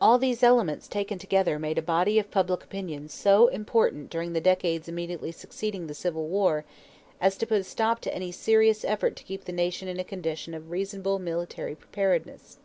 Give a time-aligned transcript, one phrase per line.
[0.00, 4.40] All these elements taken together made a body of public opinion so important during the
[4.40, 6.64] decades immediately succeeding the Civil War
[7.20, 10.02] as to put a stop to any serious effort to keep the Nation in a
[10.02, 12.56] condition of reasonable military preparedness.